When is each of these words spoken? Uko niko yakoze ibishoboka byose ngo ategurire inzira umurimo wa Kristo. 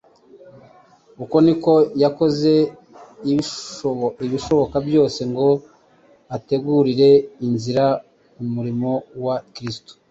Uko 1.23 1.35
niko 1.45 1.73
yakoze 2.03 2.51
ibishoboka 4.25 4.77
byose 4.87 5.19
ngo 5.31 5.47
ategurire 6.35 7.09
inzira 7.47 7.85
umurimo 8.41 8.91
wa 9.25 9.35
Kristo. 9.53 9.91